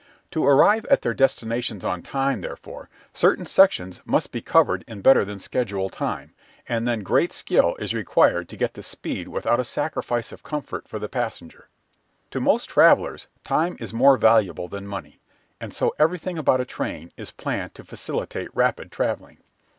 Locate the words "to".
0.31-0.43, 8.49-8.57, 12.31-12.39, 17.75-17.83